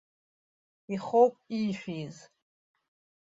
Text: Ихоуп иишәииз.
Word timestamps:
Ихоуп 0.93 1.33
иишәииз. 1.57 2.17